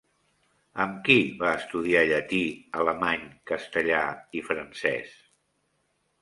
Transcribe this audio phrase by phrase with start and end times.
[0.85, 2.39] Amb qui va estudiar llatí,
[2.85, 4.01] alemany, castellà
[4.41, 5.15] i francès?